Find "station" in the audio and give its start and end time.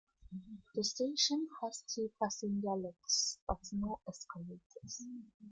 0.83-1.47